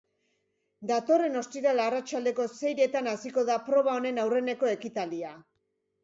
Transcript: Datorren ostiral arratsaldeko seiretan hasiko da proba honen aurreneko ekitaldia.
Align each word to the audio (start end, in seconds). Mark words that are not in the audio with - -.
Datorren 0.91 1.35
ostiral 1.41 1.81
arratsaldeko 1.83 2.45
seiretan 2.61 3.09
hasiko 3.11 3.43
da 3.49 3.57
proba 3.67 3.93
honen 3.99 4.17
aurreneko 4.23 4.71
ekitaldia. 4.71 5.31